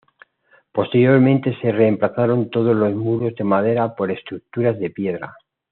Posteriormente 0.71 1.55
se 1.61 1.71
reemplazaron 1.71 2.49
todos 2.49 2.75
los 2.75 2.91
muros 2.95 3.35
de 3.35 3.43
madera 3.43 3.93
por 3.95 4.09
estructuras 4.09 4.79
de 4.79 4.89
piedra. 4.89 5.37